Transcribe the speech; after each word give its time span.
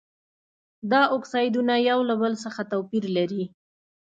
دا 0.91 1.01
اکسایدونه 1.17 1.73
یو 1.89 1.99
له 2.09 2.15
بل 2.21 2.33
څخه 2.43 2.61
توپیر 2.71 3.05
لري. 3.17 3.43